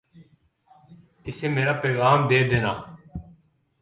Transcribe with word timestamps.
اسے 1.27 1.47
میرا 1.55 1.73
پیغام 1.83 2.19
دے 2.29 2.39
دینا 2.49 2.73